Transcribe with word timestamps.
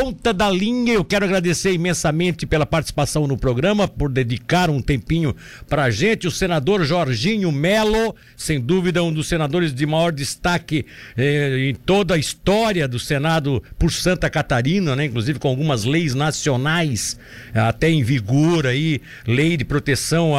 ponta 0.00 0.32
da 0.32 0.48
linha. 0.48 0.94
Eu 0.94 1.04
quero 1.04 1.26
agradecer 1.26 1.72
imensamente 1.72 2.46
pela 2.46 2.64
participação 2.64 3.26
no 3.26 3.36
programa, 3.36 3.86
por 3.86 4.10
dedicar 4.10 4.70
um 4.70 4.80
tempinho 4.80 5.36
para 5.68 5.84
a 5.84 5.90
gente. 5.90 6.26
O 6.26 6.30
senador 6.30 6.82
Jorginho 6.84 7.52
Melo, 7.52 8.16
sem 8.34 8.58
dúvida, 8.58 9.02
um 9.04 9.12
dos 9.12 9.28
senadores 9.28 9.74
de 9.74 9.84
maior 9.84 10.10
destaque 10.10 10.86
eh, 11.18 11.68
em 11.68 11.74
toda 11.74 12.14
a 12.14 12.18
história 12.18 12.88
do 12.88 12.98
Senado 12.98 13.62
por 13.78 13.92
Santa 13.92 14.30
Catarina, 14.30 14.96
né? 14.96 15.04
Inclusive 15.04 15.38
com 15.38 15.48
algumas 15.48 15.84
leis 15.84 16.14
nacionais 16.14 17.18
até 17.52 17.90
em 17.90 18.02
vigor 18.02 18.66
aí, 18.66 19.02
lei 19.26 19.54
de 19.58 19.66
proteção 19.66 20.32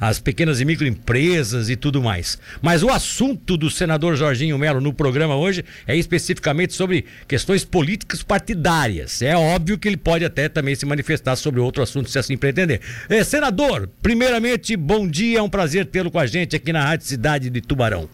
às 0.00 0.18
pequenas 0.18 0.60
e 0.60 0.64
microempresas 0.64 1.70
e 1.70 1.76
tudo 1.76 2.02
mais. 2.02 2.36
Mas 2.60 2.82
o 2.82 2.90
assunto 2.90 3.56
do 3.56 3.70
senador 3.70 4.16
Jorginho 4.16 4.58
Melo 4.58 4.80
no 4.80 4.92
programa 4.92 5.36
hoje 5.36 5.64
é 5.86 5.96
especificamente 5.96 6.74
sobre 6.74 7.04
questões 7.28 7.64
políticas 7.64 8.24
partidárias. 8.24 9.03
É 9.22 9.36
óbvio 9.36 9.78
que 9.78 9.88
ele 9.88 9.96
pode 9.96 10.24
até 10.24 10.48
também 10.48 10.74
se 10.74 10.86
manifestar 10.86 11.36
sobre 11.36 11.60
outro 11.60 11.82
assunto, 11.82 12.10
se 12.10 12.18
assim 12.18 12.36
pretender. 12.36 12.80
É, 13.08 13.22
senador, 13.24 13.88
primeiramente, 14.02 14.76
bom 14.76 15.06
dia, 15.06 15.38
é 15.38 15.42
um 15.42 15.48
prazer 15.48 15.86
tê-lo 15.86 16.10
com 16.10 16.18
a 16.18 16.26
gente 16.26 16.56
aqui 16.56 16.72
na 16.72 16.82
Rádio 16.82 17.06
Cidade 17.06 17.50
de 17.50 17.60
Tubarão. 17.60 18.08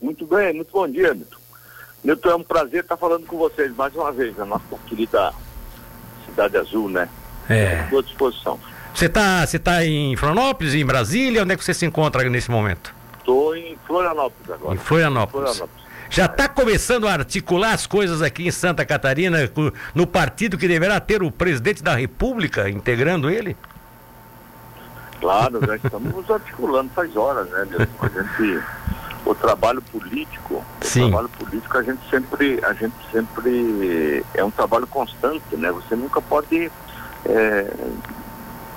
Muito 0.00 0.26
bem, 0.26 0.54
muito 0.54 0.72
bom 0.72 0.88
dia, 0.88 1.14
Milton. 1.14 1.36
Milton, 2.02 2.30
é 2.30 2.34
um 2.34 2.42
prazer 2.42 2.82
estar 2.82 2.96
falando 2.96 3.26
com 3.26 3.36
vocês 3.36 3.74
mais 3.76 3.94
uma 3.94 4.10
vez, 4.10 4.36
na 4.36 4.46
nossa 4.46 4.64
querida 4.86 5.32
Cidade 6.26 6.56
Azul, 6.56 6.88
né? 6.88 7.08
É. 7.48 7.82
Estou 7.84 7.98
à 7.98 8.02
disposição. 8.02 8.60
Você 8.94 9.06
está 9.06 9.46
você 9.46 9.58
tá 9.58 9.84
em 9.84 10.16
Florianópolis, 10.16 10.74
em 10.74 10.84
Brasília? 10.84 11.42
Onde 11.42 11.52
é 11.52 11.56
que 11.56 11.64
você 11.64 11.74
se 11.74 11.84
encontra 11.84 12.28
nesse 12.28 12.50
momento? 12.50 12.94
Estou 13.18 13.54
em 13.54 13.76
Florianópolis 13.86 14.50
agora. 14.50 14.74
Em 14.74 14.78
Florianópolis. 14.78 15.56
Florianópolis. 15.56 15.79
Já 16.10 16.26
está 16.26 16.48
começando 16.48 17.06
a 17.06 17.12
articular 17.12 17.72
as 17.72 17.86
coisas 17.86 18.20
aqui 18.20 18.48
em 18.48 18.50
Santa 18.50 18.84
Catarina 18.84 19.38
no 19.94 20.06
partido 20.08 20.58
que 20.58 20.66
deverá 20.66 20.98
ter 20.98 21.22
o 21.22 21.30
presidente 21.30 21.84
da 21.84 21.94
República 21.94 22.68
integrando 22.68 23.30
ele? 23.30 23.56
Claro, 25.20 25.64
já 25.64 25.76
estamos 25.76 26.28
articulando 26.28 26.90
faz 26.90 27.16
horas, 27.16 27.48
né? 27.50 27.60
A 27.60 28.08
gente, 28.08 28.64
o 29.24 29.34
trabalho 29.36 29.80
político, 29.82 30.64
Sim. 30.80 31.04
o 31.04 31.08
trabalho 31.10 31.28
político 31.28 31.78
a 31.78 31.82
gente 31.84 32.00
sempre, 32.10 32.58
a 32.64 32.72
gente 32.72 32.96
sempre 33.12 34.24
é 34.34 34.42
um 34.42 34.50
trabalho 34.50 34.88
constante, 34.88 35.54
né? 35.56 35.70
Você 35.70 35.94
nunca 35.94 36.20
pode 36.20 36.72
é, 37.24 37.72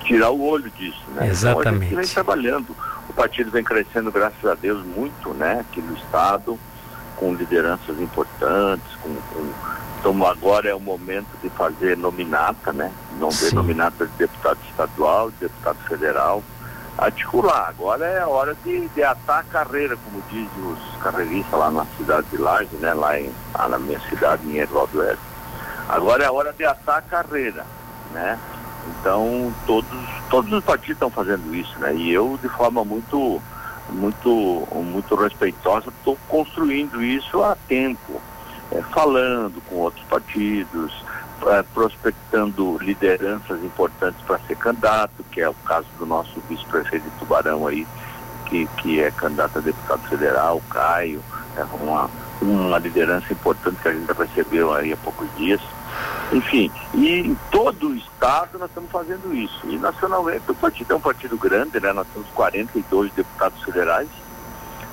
tirar 0.04 0.30
o 0.30 0.40
olho 0.40 0.70
disso, 0.70 1.02
né? 1.16 1.28
Exatamente. 1.28 1.66
Então 1.66 1.72
a 1.72 1.82
gente 1.82 1.94
vem 1.96 2.14
trabalhando. 2.14 2.76
O 3.08 3.12
partido 3.12 3.50
vem 3.50 3.64
crescendo, 3.64 4.12
graças 4.12 4.44
a 4.44 4.54
Deus, 4.54 4.84
muito, 4.84 5.30
né? 5.34 5.60
Aqui 5.60 5.80
no 5.80 5.94
estado, 5.96 6.58
com 7.16 7.34
lideranças 7.34 8.00
importantes, 8.00 8.86
com, 9.02 9.14
com... 9.14 9.52
então 9.98 10.26
agora 10.26 10.68
é 10.68 10.74
o 10.74 10.80
momento 10.80 11.28
de 11.42 11.48
fazer 11.50 11.96
nominata, 11.96 12.72
né? 12.72 12.90
Não 13.18 13.30
ver 13.30 13.52
nominata 13.52 14.06
de 14.06 14.12
deputado 14.12 14.58
estadual, 14.68 15.30
de 15.30 15.36
deputado 15.40 15.78
federal, 15.88 16.42
articular. 16.98 17.68
Agora 17.68 18.06
é 18.06 18.20
a 18.20 18.28
hora 18.28 18.56
de, 18.64 18.88
de 18.88 19.02
atar 19.02 19.40
a 19.40 19.44
carreira, 19.44 19.96
como 19.96 20.22
dizem 20.30 20.72
os 20.72 21.02
carreiristas 21.02 21.58
lá 21.58 21.70
na 21.70 21.86
cidade 21.96 22.26
de 22.28 22.36
Laje, 22.36 22.76
né? 22.76 22.94
Lá, 22.94 23.18
em, 23.18 23.32
lá 23.54 23.68
na 23.68 23.78
minha 23.78 24.00
cidade, 24.00 24.46
em 24.46 24.58
Eduardo 24.58 24.98
Oeste. 24.98 25.34
Agora 25.88 26.24
é 26.24 26.26
a 26.26 26.32
hora 26.32 26.52
de 26.52 26.64
atar 26.64 26.98
a 26.98 27.02
carreira, 27.02 27.64
né? 28.12 28.38
Então 28.86 29.52
todos, 29.66 29.90
todos 30.30 30.52
os 30.52 30.64
partidos 30.64 30.96
estão 30.96 31.10
fazendo 31.10 31.54
isso, 31.54 31.78
né? 31.78 31.94
E 31.94 32.12
eu 32.12 32.38
de 32.40 32.48
forma 32.48 32.84
muito, 32.84 33.40
muito, 33.90 34.66
muito 34.72 35.14
respeitosa 35.14 35.88
estou 35.88 36.18
construindo 36.28 37.02
isso 37.02 37.42
há 37.42 37.56
tempo, 37.68 38.20
é, 38.72 38.80
falando 38.82 39.62
com 39.68 39.76
outros 39.76 40.04
partidos, 40.06 40.92
é, 41.46 41.62
prospectando 41.62 42.78
lideranças 42.78 43.62
importantes 43.62 44.20
para 44.26 44.38
ser 44.40 44.56
candidato, 44.56 45.24
que 45.30 45.40
é 45.40 45.48
o 45.48 45.54
caso 45.54 45.86
do 45.98 46.06
nosso 46.06 46.40
vice-prefeito 46.48 47.04
de 47.04 47.16
Tubarão 47.18 47.66
aí, 47.66 47.86
que, 48.46 48.66
que 48.78 49.00
é 49.00 49.10
candidato 49.10 49.58
a 49.58 49.60
deputado 49.60 50.08
federal, 50.08 50.62
Caio, 50.70 51.22
é 51.56 51.64
uma, 51.82 52.10
uma 52.40 52.78
liderança 52.78 53.32
importante 53.32 53.80
que 53.80 53.88
a 53.88 53.92
gente 53.92 54.12
recebeu 54.12 54.72
aí 54.72 54.92
há 54.92 54.96
poucos 54.96 55.28
dias. 55.36 55.60
Enfim, 56.32 56.70
e 56.94 57.20
em 57.20 57.38
todo 57.50 57.88
o 57.88 57.94
estado 57.94 58.58
nós 58.58 58.68
estamos 58.68 58.90
fazendo 58.90 59.34
isso. 59.34 59.60
E 59.64 59.76
nacionalmente 59.76 60.50
o 60.50 60.54
partido 60.54 60.92
é 60.92 60.96
um 60.96 61.00
partido 61.00 61.36
grande, 61.36 61.78
né? 61.80 61.92
Nós 61.92 62.06
temos 62.12 62.28
42 62.30 63.12
deputados 63.12 63.62
federais. 63.62 64.08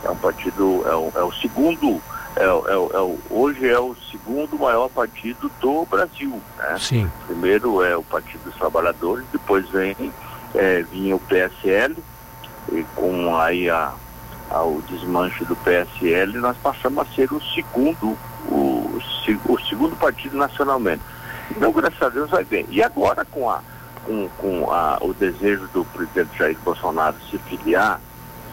É 0.04 0.10
um 0.10 0.16
partido, 0.16 0.84
é 0.88 0.96
o, 0.96 1.12
é 1.16 1.24
o 1.24 1.32
segundo, 1.32 2.02
é, 2.36 2.44
é, 2.44 2.48
é, 2.48 3.18
hoje 3.30 3.68
é 3.68 3.80
o 3.80 3.96
segundo 4.10 4.58
maior 4.58 4.90
partido 4.90 5.52
do 5.60 5.86
Brasil. 5.86 6.42
Né? 6.58 6.78
Sim. 6.80 7.12
Primeiro 7.28 7.84
é 7.84 7.96
o 7.96 8.04
Partido 8.04 8.44
dos 8.46 8.56
Trabalhadores, 8.56 9.26
depois 9.32 9.68
vem 9.70 9.96
é, 10.56 10.84
vinha 10.84 11.16
o 11.16 11.20
PSL, 11.20 11.96
e 12.72 12.84
com 12.96 13.36
aí 13.38 13.70
a, 13.70 13.94
a, 14.50 14.64
o 14.64 14.82
desmanche 14.90 15.44
do 15.46 15.56
PSL, 15.58 16.38
nós 16.40 16.58
passamos 16.58 17.06
a 17.08 17.16
ser 17.16 17.32
o 17.34 17.42
segundo, 17.54 18.18
o, 18.48 19.02
o 19.46 19.60
segundo 19.68 19.96
partido 19.96 20.38
nacionalmente. 20.38 21.02
Então, 21.56 21.72
graças 21.72 22.02
a 22.02 22.10
Deus, 22.10 22.30
vai 22.30 22.44
bem. 22.44 22.66
E 22.70 22.82
agora, 22.82 23.26
com, 23.26 23.50
a, 23.50 23.62
com, 24.06 24.30
com 24.38 24.72
a, 24.72 24.98
o 25.02 25.14
desejo 25.14 25.68
do 25.74 25.84
presidente 25.86 26.38
Jair 26.38 26.58
Bolsonaro 26.64 27.16
se 27.30 27.38
filiar 27.38 28.00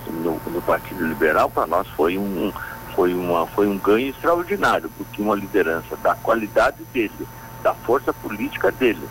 no, 0.08 0.40
no 0.46 0.62
Partido 0.62 1.06
Liberal, 1.06 1.48
para 1.48 1.66
nós 1.66 1.86
foi 1.88 2.18
um, 2.18 2.52
foi, 2.94 3.14
uma, 3.14 3.46
foi 3.46 3.68
um 3.68 3.78
ganho 3.78 4.08
extraordinário, 4.08 4.90
porque 4.98 5.22
uma 5.22 5.36
liderança 5.36 5.96
da 6.02 6.14
qualidade 6.16 6.82
dele, 6.92 7.28
da 7.62 7.72
força 7.72 8.12
política 8.12 8.72
dele, 8.72 9.08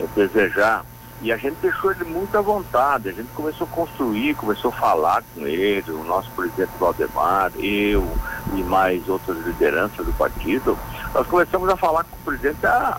é 0.00 0.06
desejar. 0.14 0.84
E 1.20 1.32
a 1.32 1.36
gente 1.36 1.56
deixou 1.60 1.90
ele 1.90 2.04
muito 2.04 2.36
à 2.36 2.40
vontade, 2.40 3.08
a 3.08 3.12
gente 3.12 3.28
começou 3.34 3.66
a 3.66 3.74
construir, 3.74 4.34
começou 4.34 4.70
a 4.70 4.74
falar 4.74 5.24
com 5.34 5.46
ele, 5.46 5.90
o 5.90 6.04
nosso 6.04 6.30
presidente 6.30 6.70
Valdemar, 6.78 7.50
eu 7.58 8.08
e 8.54 8.62
mais 8.62 9.08
outras 9.08 9.36
lideranças 9.44 10.06
do 10.06 10.12
partido, 10.12 10.78
nós 11.12 11.26
começamos 11.26 11.68
a 11.68 11.76
falar 11.76 12.04
com 12.04 12.14
o 12.14 12.24
presidente 12.24 12.64
há 12.64 12.98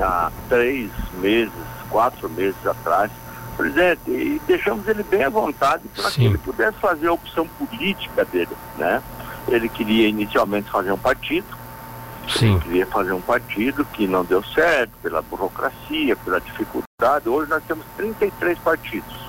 há 0.00 0.30
três 0.48 0.90
meses, 1.18 1.52
quatro 1.90 2.28
meses 2.30 2.66
atrás, 2.66 3.10
presidente, 3.56 4.00
e 4.08 4.40
deixamos 4.46 4.86
ele 4.88 5.02
bem 5.02 5.24
à 5.24 5.28
vontade 5.28 5.82
para 5.94 6.10
que 6.10 6.24
ele 6.24 6.38
pudesse 6.38 6.78
fazer 6.78 7.08
a 7.08 7.12
opção 7.12 7.46
política 7.46 8.24
dele, 8.24 8.56
né? 8.78 9.02
Ele 9.48 9.68
queria 9.68 10.08
inicialmente 10.08 10.70
fazer 10.70 10.92
um 10.92 10.98
partido, 10.98 11.62
Sim. 12.28 12.52
Ele 12.52 12.60
queria 12.60 12.86
fazer 12.86 13.12
um 13.12 13.20
partido 13.20 13.84
que 13.84 14.06
não 14.06 14.24
deu 14.24 14.42
certo 14.44 14.92
pela 15.02 15.20
burocracia, 15.22 16.14
pela 16.16 16.40
dificuldade. 16.40 17.28
Hoje 17.28 17.50
nós 17.50 17.62
temos 17.64 17.84
33 17.96 18.58
partidos 18.60 19.21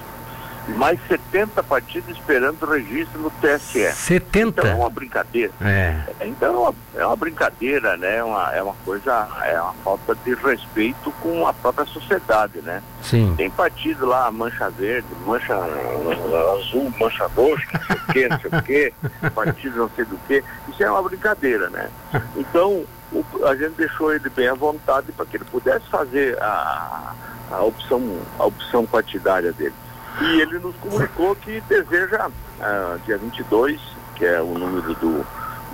mais 0.69 1.00
70 1.07 1.62
partidos 1.63 2.16
esperando 2.16 2.63
o 2.63 2.66
registro 2.66 3.19
no 3.19 3.29
TSE. 3.29 3.91
70? 3.91 4.62
Então 4.62 4.72
é 4.72 4.75
uma 4.75 4.90
brincadeira. 4.90 5.51
É. 5.62 6.01
Então 6.22 6.74
é 6.96 7.06
uma 7.06 7.16
brincadeira, 7.16 7.97
né? 7.97 8.18
É 8.18 8.24
uma, 8.24 8.56
é 8.56 8.63
uma 8.63 8.75
coisa, 8.85 9.28
é 9.44 9.59
uma 9.62 9.74
falta 9.84 10.16
de 10.24 10.34
respeito 10.35 11.12
com 11.22 11.46
a 11.46 11.53
própria 11.53 11.85
sociedade, 11.85 12.62
né? 12.62 12.81
Sim. 13.01 13.34
Tem 13.35 13.50
partido 13.50 14.06
lá, 14.06 14.31
mancha 14.31 14.69
verde, 14.69 15.07
mancha 15.25 15.53
azul, 15.53 16.94
mancha 17.00 17.28
roxa, 17.28 17.68
não 17.74 17.81
sei 17.84 17.97
o 17.97 18.13
quê, 18.13 18.30
não 18.30 18.40
sei 18.40 18.50
o 18.59 18.63
quê, 18.63 18.94
partido 19.35 19.78
não 19.78 19.90
sei 19.95 20.06
do 20.06 20.18
quê. 20.28 20.44
Isso 20.69 20.84
é 20.84 20.90
uma 20.90 21.03
brincadeira, 21.03 21.69
né? 21.69 21.90
Então, 22.38 22.85
o, 23.12 23.25
a 23.45 23.56
gente 23.56 23.74
deixou 23.75 24.13
ele 24.13 24.30
bem 24.30 24.47
à 24.47 24.53
vontade 24.53 25.12
para 25.12 25.25
que 25.25 25.38
ele 25.38 25.45
pudesse 25.45 25.85
fazer 25.90 26.41
a, 26.41 27.13
a 27.51 27.63
opção, 27.63 28.01
a 28.40 28.45
opção 28.45 28.85
partidária 28.85 29.51
dele. 29.51 29.74
E 30.22 30.41
ele 30.41 30.59
nos 30.59 30.75
comunicou 30.78 31.35
que 31.35 31.62
deseja, 31.62 32.28
uh, 32.28 33.00
dia 33.06 33.18
22, 33.18 33.81
que 34.16 34.25
é 34.25 34.41
o 34.41 34.57
número 34.57 34.94
do, 34.96 35.25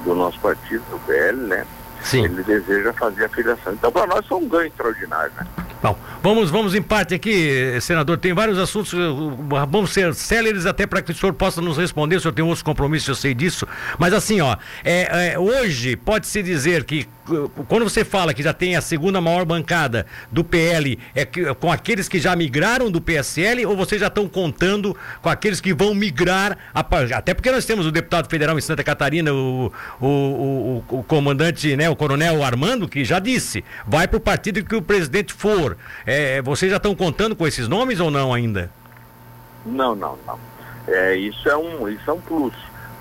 do 0.04 0.16
nosso 0.16 0.40
partido, 0.40 0.84
do 0.90 1.00
PL, 1.06 1.38
né? 1.38 1.66
Sim. 2.02 2.26
Ele 2.26 2.44
deseja 2.44 2.94
fazer 2.94 3.26
a 3.26 3.30
filiação. 3.30 3.74
Então, 3.74 3.92
para 3.92 4.08
nós, 4.08 4.26
foi 4.26 4.38
um 4.38 4.48
ganho 4.48 4.68
extraordinário, 4.68 5.32
né? 5.38 5.46
Bom, 5.82 5.98
vamos, 6.22 6.50
vamos 6.50 6.76
em 6.76 6.82
parte 6.82 7.14
aqui, 7.14 7.78
senador. 7.80 8.18
Tem 8.18 8.34
vários 8.34 8.60
assuntos, 8.60 8.94
vamos 9.70 9.92
ser 9.92 10.14
céleres 10.14 10.66
até 10.66 10.86
para 10.86 11.02
que 11.02 11.12
o 11.12 11.16
senhor 11.16 11.32
possa 11.32 11.62
nos 11.62 11.78
responder. 11.78 12.18
O 12.18 12.20
senhor 12.20 12.34
tem 12.34 12.44
outros 12.44 12.62
compromissos, 12.62 13.08
eu 13.08 13.16
sei 13.16 13.34
disso. 13.34 13.66
Mas 13.98 14.14
assim, 14.14 14.42
ó, 14.42 14.58
é, 14.84 15.32
é, 15.34 15.40
hoje 15.40 15.96
pode-se 15.96 16.44
dizer 16.44 16.84
que 16.84 17.08
quando 17.68 17.84
você 17.84 18.04
fala 18.04 18.34
que 18.34 18.42
já 18.42 18.54
tem 18.54 18.76
a 18.76 18.82
segunda 18.82 19.22
maior 19.22 19.46
bancada 19.46 20.06
do 20.32 20.44
PL, 20.44 20.98
é 21.14 21.26
que, 21.26 21.54
com 21.56 21.72
aqueles 21.72 22.10
que 22.10 22.20
já 22.20 22.36
migraram 22.36 22.90
do 22.90 23.00
PSL 23.00 23.66
ou 23.66 23.78
vocês 23.78 24.02
já 24.02 24.08
estão 24.08 24.28
contando 24.28 24.96
com 25.22 25.30
aqueles 25.30 25.62
que 25.62 25.74
vão 25.74 25.94
migrar? 25.94 26.58
A, 26.74 26.86
até 27.16 27.34
porque 27.34 27.52
nós 27.52 27.66
temos 27.66 27.86
o 27.86 27.92
deputado 27.92 28.28
federal 28.30 28.58
em 28.58 28.62
Santa 28.62 28.84
Catarina, 28.84 29.32
o, 29.32 29.72
o, 30.02 30.08
o, 30.08 30.84
o 30.90 31.04
comandante, 31.04 31.76
né, 31.76 31.89
o 31.90 31.96
coronel 31.96 32.44
Armando, 32.44 32.88
que 32.88 33.04
já 33.04 33.20
disse, 33.20 33.64
vai 33.86 34.08
para 34.08 34.18
o 34.18 34.22
partido 34.22 34.64
que 34.64 34.76
o 34.76 34.82
presidente 34.82 35.34
for. 35.34 35.78
É, 36.06 36.42
vocês 36.42 36.72
já 36.72 36.78
estão 36.78 36.96
contando 36.96 37.36
com 37.36 37.48
esses 37.48 37.68
nomes 37.68 38.00
ou 38.00 38.10
não 38.10 38.34
ainda? 38.34 38.72
Não, 39.66 39.96
não, 39.96 40.18
não. 40.26 40.40
É, 40.88 41.16
isso, 41.16 41.48
é 41.50 41.58
um, 41.58 41.88
isso 41.88 42.10
é 42.10 42.14
um 42.14 42.22
plus 42.22 42.54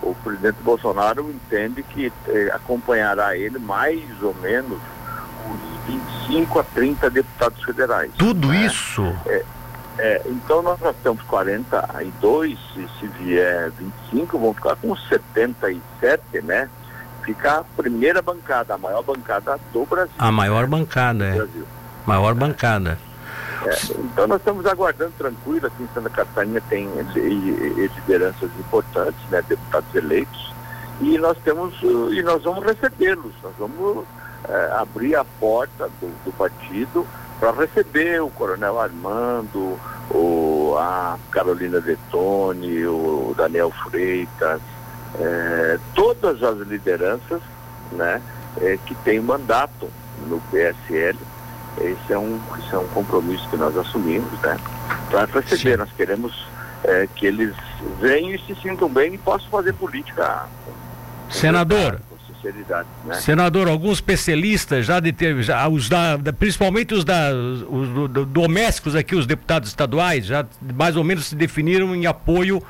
o 0.02 0.14
presidente 0.14 0.58
Bolsonaro 0.62 1.30
entende 1.30 1.82
que 1.82 2.12
eh, 2.28 2.50
acompanhará 2.52 3.36
ele 3.36 3.58
mais 3.58 4.00
ou 4.22 4.34
menos 4.34 4.78
os 5.50 6.28
25 6.28 6.58
a 6.58 6.64
30 6.64 7.10
deputados 7.10 7.62
federais. 7.64 8.10
Tudo 8.16 8.48
né? 8.48 8.66
isso? 8.66 9.02
É, 9.26 9.44
é, 9.98 10.22
então 10.26 10.62
nós 10.62 10.78
já 10.78 10.92
temos 10.92 11.22
42, 11.22 12.58
se, 12.74 12.88
se 12.98 13.06
vier 13.18 13.70
25, 14.12 14.38
vão 14.38 14.54
ficar 14.54 14.76
com 14.76 14.94
77, 14.96 16.42
né? 16.42 16.68
Fica 17.28 17.58
a 17.58 17.64
primeira 17.76 18.22
bancada, 18.22 18.72
a 18.72 18.78
maior 18.78 19.02
bancada 19.02 19.60
do 19.70 19.84
Brasil. 19.84 20.14
A 20.18 20.32
maior 20.32 20.66
bancada, 20.66 21.26
é. 21.26 21.34
Brasil. 21.34 21.66
Maior 22.06 22.34
bancada. 22.34 22.98
É, 23.66 23.74
então 23.98 24.26
nós 24.26 24.38
estamos 24.38 24.64
aguardando 24.64 25.12
tranquilo, 25.18 25.66
aqui 25.66 25.82
em 25.82 25.88
Santa 25.92 26.08
Catarina 26.08 26.58
tem 26.70 26.88
lideranças 26.96 28.48
importantes, 28.58 29.20
né, 29.28 29.44
deputados 29.46 29.94
eleitos, 29.94 30.54
e 31.02 31.18
nós 31.18 31.36
temos, 31.44 31.74
e 31.82 32.22
nós 32.22 32.42
vamos 32.44 32.64
recebê-los, 32.64 33.34
nós 33.42 33.52
vamos 33.58 34.06
é, 34.48 34.72
abrir 34.78 35.14
a 35.14 35.24
porta 35.38 35.90
do, 36.00 36.24
do 36.24 36.32
partido 36.32 37.06
para 37.38 37.52
receber 37.52 38.22
o 38.22 38.30
Coronel 38.30 38.80
Armando, 38.80 39.78
o, 40.10 40.76
a 40.78 41.18
Carolina 41.30 41.78
Detone, 41.78 42.86
o 42.86 43.34
Daniel 43.36 43.70
Freitas, 43.70 44.62
é, 45.18 45.78
todas 45.94 46.42
as 46.42 46.58
lideranças 46.66 47.40
né, 47.92 48.20
é, 48.60 48.78
que 48.84 48.94
têm 48.96 49.20
mandato 49.20 49.88
no 50.26 50.40
PSL. 50.50 51.18
Esse 51.80 52.12
é, 52.12 52.18
um, 52.18 52.40
esse 52.58 52.74
é 52.74 52.78
um 52.78 52.88
compromisso 52.88 53.48
que 53.48 53.56
nós 53.56 53.76
assumimos, 53.76 54.32
né? 54.40 54.56
Para 55.10 55.26
receber, 55.26 55.72
Sim. 55.72 55.76
nós 55.76 55.92
queremos 55.92 56.46
é, 56.84 57.08
que 57.14 57.26
eles 57.26 57.54
venham 58.00 58.34
e 58.34 58.38
se 58.40 58.54
sintam 58.60 58.88
bem 58.88 59.14
e 59.14 59.18
possam 59.18 59.48
fazer 59.48 59.72
política. 59.74 60.46
Senador. 61.30 62.00
Né? 63.04 63.14
Senador, 63.14 63.68
alguns 63.68 63.94
especialistas 63.94 64.86
já, 64.86 65.00
de 65.00 65.12
ter, 65.12 65.42
já 65.42 65.68
os 65.68 65.88
da, 65.88 66.18
principalmente 66.38 66.94
os, 66.94 67.04
da, 67.04 67.30
os 67.68 67.88
do, 67.88 68.08
do, 68.08 68.24
domésticos 68.24 68.94
aqui, 68.94 69.14
os 69.16 69.26
deputados 69.26 69.68
estaduais, 69.68 70.26
já 70.26 70.46
mais 70.74 70.96
ou 70.96 71.02
menos 71.02 71.26
se 71.26 71.34
definiram 71.34 71.94
em 71.94 72.06
apoio 72.06 72.62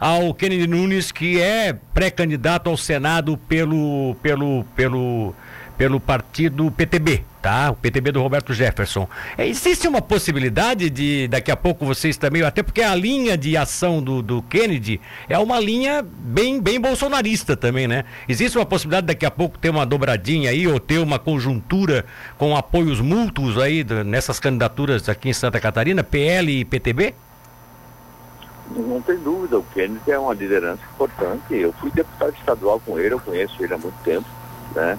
ao 0.00 0.32
Kennedy 0.34 0.66
Nunes, 0.66 1.10
que 1.12 1.40
é 1.40 1.72
pré-candidato 1.94 2.68
ao 2.68 2.76
Senado 2.76 3.36
pelo, 3.36 4.16
pelo, 4.22 4.64
pelo 4.74 5.34
pelo 5.76 6.00
partido 6.00 6.70
PTB, 6.70 7.22
tá? 7.42 7.70
O 7.70 7.74
PTB 7.74 8.12
do 8.12 8.22
Roberto 8.22 8.52
Jefferson. 8.54 9.08
É, 9.36 9.46
existe 9.46 9.86
uma 9.86 10.00
possibilidade 10.00 10.88
de 10.88 11.28
daqui 11.28 11.50
a 11.50 11.56
pouco 11.56 11.84
vocês 11.84 12.16
também, 12.16 12.42
até 12.42 12.62
porque 12.62 12.82
a 12.82 12.94
linha 12.94 13.36
de 13.36 13.56
ação 13.56 14.02
do, 14.02 14.22
do 14.22 14.42
Kennedy 14.42 15.00
é 15.28 15.38
uma 15.38 15.60
linha 15.60 16.02
bem, 16.02 16.60
bem 16.60 16.80
bolsonarista 16.80 17.56
também, 17.56 17.86
né? 17.86 18.04
Existe 18.28 18.56
uma 18.56 18.66
possibilidade 18.66 19.06
daqui 19.06 19.26
a 19.26 19.30
pouco 19.30 19.58
ter 19.58 19.70
uma 19.70 19.84
dobradinha 19.84 20.50
aí 20.50 20.66
ou 20.66 20.80
ter 20.80 20.98
uma 20.98 21.18
conjuntura 21.18 22.04
com 22.38 22.56
apoios 22.56 23.00
mútuos 23.00 23.58
aí 23.58 23.84
nessas 24.04 24.40
candidaturas 24.40 25.08
aqui 25.08 25.28
em 25.28 25.32
Santa 25.34 25.60
Catarina, 25.60 26.02
PL 26.02 26.60
e 26.60 26.64
PTB? 26.64 27.14
Não 28.70 29.00
tem 29.00 29.16
dúvida, 29.18 29.58
o 29.58 29.62
Kennedy 29.62 30.10
é 30.10 30.18
uma 30.18 30.34
liderança 30.34 30.82
importante. 30.94 31.54
Eu 31.54 31.72
fui 31.74 31.90
deputado 31.90 32.34
estadual 32.34 32.80
com 32.80 32.98
ele, 32.98 33.14
eu 33.14 33.20
conheço 33.20 33.62
ele 33.62 33.74
há 33.74 33.78
muito 33.78 33.96
tempo, 34.02 34.26
né? 34.74 34.98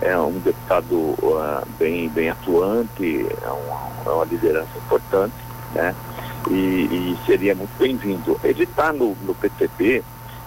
é 0.00 0.16
um 0.18 0.38
deputado 0.38 0.94
uh, 0.94 1.66
bem, 1.78 2.08
bem 2.08 2.30
atuante, 2.30 3.26
é 3.42 3.48
uma, 3.48 3.90
é 4.06 4.10
uma 4.10 4.24
liderança 4.24 4.70
importante, 4.76 5.34
né? 5.74 5.94
E, 6.50 6.54
e 6.54 7.18
seria 7.26 7.54
muito 7.54 7.76
bem-vindo. 7.78 8.38
Ele 8.44 8.62
está 8.62 8.92
no, 8.92 9.16
no 9.22 9.34
PTB, 9.34 9.84
ele 9.84 10.04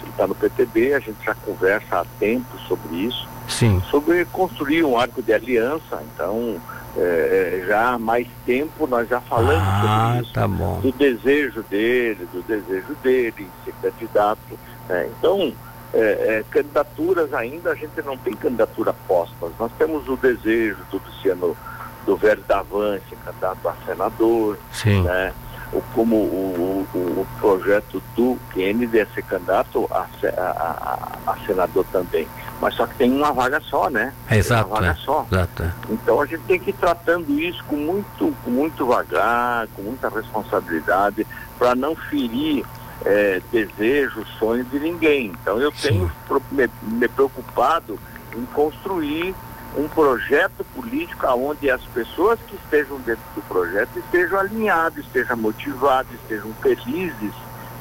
está 0.09 0.25
no 0.25 0.35
PTB, 0.35 0.93
a 0.93 0.99
gente 0.99 1.23
já 1.23 1.35
conversa 1.35 1.99
há 1.99 2.05
tempo 2.17 2.57
sobre 2.67 2.95
isso, 2.95 3.27
Sim. 3.51 3.81
sobre 3.89 4.25
construir 4.25 4.83
um 4.83 4.97
arco 4.97 5.21
de 5.21 5.33
aliança, 5.33 6.01
então 6.13 6.59
é, 6.97 7.63
já 7.67 7.93
há 7.93 7.99
mais 7.99 8.27
tempo 8.45 8.87
nós 8.87 9.07
já 9.07 9.21
falamos 9.21 9.63
ah, 9.63 10.11
sobre 10.11 10.23
isso, 10.23 10.33
tá 10.33 10.47
do 10.47 10.91
desejo 10.91 11.63
dele, 11.69 12.27
do 12.33 12.41
desejo 12.41 12.95
dele 13.03 13.33
em 13.39 13.65
ser 13.65 13.73
candidato. 13.81 14.59
Né? 14.89 15.09
Então, 15.17 15.53
é, 15.93 15.99
é, 15.99 16.45
candidaturas 16.49 17.33
ainda, 17.33 17.71
a 17.71 17.75
gente 17.75 18.01
não 18.03 18.17
tem 18.17 18.33
candidatura 18.33 18.93
postas. 19.07 19.51
Nós 19.59 19.71
temos 19.77 20.07
o 20.07 20.15
desejo 20.15 20.77
do 20.89 21.01
Luciano 21.05 21.55
do 22.05 22.15
Velho 22.15 22.43
Davante, 22.47 23.15
candidato 23.23 23.67
a 23.67 23.75
senador, 23.85 24.57
Sim. 24.71 25.03
né? 25.03 25.33
O, 25.73 25.81
como 25.93 26.15
o, 26.17 26.85
o, 26.93 26.97
o, 26.97 27.27
projeto 27.39 28.03
do 28.13 28.37
Kennedy 28.53 28.99
é 28.99 29.05
ser 29.05 29.21
candidato 29.23 29.87
a, 29.89 30.05
a, 30.25 31.19
a, 31.25 31.31
a, 31.31 31.37
senador 31.45 31.85
também. 31.93 32.27
Mas 32.61 32.75
só 32.75 32.85
que 32.85 32.93
tem 32.95 33.11
uma 33.11 33.33
vaga 33.33 33.59
só, 33.59 33.89
né? 33.89 34.13
É, 34.29 34.37
exato. 34.37 34.69
Uma 34.69 34.75
vaga 34.79 34.91
é, 34.91 34.95
só. 35.03 35.25
Exato. 35.31 35.63
É. 35.63 35.71
Então 35.89 36.21
a 36.21 36.25
gente 36.27 36.43
tem 36.43 36.59
que 36.59 36.69
ir 36.69 36.73
tratando 36.73 37.39
isso 37.39 37.63
com 37.65 37.75
muito, 37.75 38.35
com 38.43 38.51
muito 38.51 38.85
vagar, 38.85 39.67
com 39.75 39.81
muita 39.81 40.07
responsabilidade, 40.09 41.25
para 41.57 41.73
não 41.73 41.95
ferir 41.95 42.63
é, 43.03 43.41
desejo, 43.51 44.23
sonho 44.37 44.63
de 44.65 44.79
ninguém. 44.79 45.33
Então 45.41 45.59
eu 45.59 45.71
tenho 45.71 46.11
me, 46.51 46.69
me, 46.83 47.07
preocupado 47.07 47.99
em 48.35 48.45
construir 48.45 49.33
um 49.75 49.87
projeto 49.87 50.63
político 50.75 51.25
onde 51.27 51.69
as 51.69 51.81
pessoas 51.85 52.39
que 52.47 52.55
estejam 52.55 52.99
dentro 52.99 53.23
do 53.33 53.41
projeto 53.43 53.97
estejam 53.97 54.39
alinhadas, 54.39 55.03
estejam 55.03 55.37
motivadas, 55.37 56.13
estejam 56.13 56.53
felizes 56.61 57.33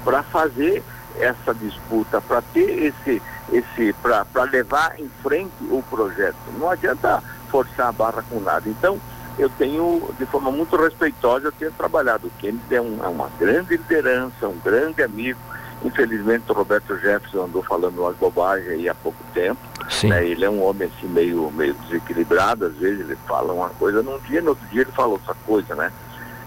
para 0.05 0.23
fazer 0.23 0.83
essa 1.19 1.53
disputa, 1.55 2.21
para 2.21 2.41
ter 2.41 2.85
esse, 2.85 3.21
esse 3.53 3.93
para 3.95 4.45
levar 4.45 4.99
em 4.99 5.09
frente 5.23 5.53
o 5.63 5.83
projeto. 5.89 6.37
Não 6.59 6.71
adianta 6.71 7.23
forçar 7.49 7.89
a 7.89 7.93
barra 7.93 8.23
com 8.29 8.41
nada. 8.41 8.69
Então, 8.69 8.99
eu 9.39 9.49
tenho, 9.49 10.03
de 10.19 10.27
forma 10.27 10.51
muito 10.51 10.77
respeitosa, 10.77 11.49
eu 11.49 11.53
tenho 11.53 11.73
trabalhado. 11.73 12.27
O 12.27 12.31
Kennedy 12.39 12.75
é, 12.75 12.81
um, 12.81 12.99
é 13.03 13.09
uma 13.09 13.31
grande 13.39 13.77
liderança, 13.77 14.49
um 14.49 14.59
grande 14.59 15.03
amigo. 15.03 15.39
Infelizmente, 15.83 16.45
o 16.51 16.53
Roberto 16.53 16.97
Jefferson 16.99 17.45
andou 17.45 17.63
falando 17.63 18.03
umas 18.03 18.17
bobagens 18.17 18.69
aí 18.69 18.89
há 18.89 18.95
pouco 18.95 19.19
tempo. 19.33 19.61
Né? 20.05 20.27
Ele 20.27 20.45
é 20.45 20.51
um 20.51 20.63
homem 20.63 20.89
assim 20.89 21.09
meio, 21.09 21.51
meio 21.53 21.75
desequilibrado, 21.75 22.67
às 22.67 22.75
vezes 22.75 23.01
ele 23.01 23.17
fala 23.27 23.53
uma 23.53 23.71
coisa 23.71 24.03
num 24.03 24.19
dia, 24.21 24.43
no 24.43 24.51
outro 24.51 24.67
dia 24.69 24.83
ele 24.83 24.93
fala 24.93 25.13
outra 25.13 25.35
coisa, 25.47 25.75
né? 25.75 25.91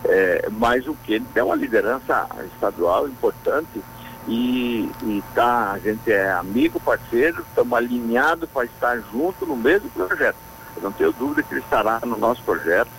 É, 0.06 0.48
mas 0.52 0.86
o 0.88 0.96
ele 1.08 1.26
é 1.34 1.44
uma 1.44 1.56
liderança 1.56 2.28
estadual 2.54 3.08
importante 3.08 3.82
e, 4.28 5.24
tá, 5.36 5.72
a 5.72 5.80
gente 5.80 6.12
é 6.12 6.32
amigo, 6.32 6.80
parceiro, 6.80 7.44
estamos 7.48 7.78
alinhados 7.78 8.50
para 8.50 8.66
estar 8.66 9.00
junto 9.12 9.46
no 9.46 9.56
mesmo 9.56 9.90
projeto. 9.90 10.38
Eu 10.76 10.84
não 10.84 10.92
tenho 10.92 11.12
dúvida 11.12 11.44
que 11.44 11.54
ele 11.54 11.62
estará 11.62 12.00
no 12.04 12.18
nosso 12.18 12.42
projeto, 12.44 12.90